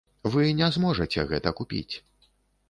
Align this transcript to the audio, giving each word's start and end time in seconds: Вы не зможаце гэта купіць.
Вы 0.35 0.45
не 0.59 0.69
зможаце 0.77 1.27
гэта 1.33 1.55
купіць. 1.61 1.93